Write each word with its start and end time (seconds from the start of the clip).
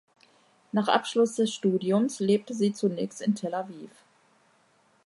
Nach 0.71 0.87
Abschluss 0.87 1.35
des 1.35 1.53
Studiums 1.53 2.19
lebte 2.19 2.55
sie 2.55 2.73
zunächst 2.73 3.21
in 3.21 3.35
Tel 3.35 3.53
Aviv. 3.53 3.91